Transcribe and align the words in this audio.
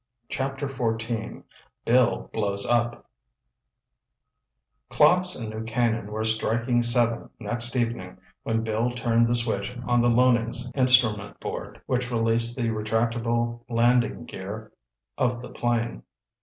Chapter 0.29 0.67
XIV 0.67 1.43
BILL 1.85 2.31
BLOWS 2.33 2.65
UP 2.65 3.05
Clocks 4.89 5.35
in 5.35 5.51
New 5.51 5.63
Canaan 5.63 6.11
were 6.11 6.23
striking 6.23 6.81
seven 6.81 7.29
next 7.39 7.75
evening 7.75 8.17
when 8.41 8.63
Bill 8.63 8.89
turned 8.89 9.27
the 9.27 9.35
switch 9.35 9.77
on 9.85 10.01
the 10.01 10.09
Loening's 10.09 10.71
instrument 10.73 11.39
board 11.39 11.81
which 11.85 12.09
released 12.09 12.55
the 12.57 12.69
retractable 12.69 13.63
landing 13.69 14.25
gear 14.25 14.71
of 15.19 15.39
the 15.39 15.49
plane. 15.49 16.01